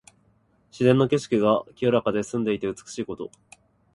[0.71, 3.29] 自然の景色が清らかで澄んでいて美しいこと。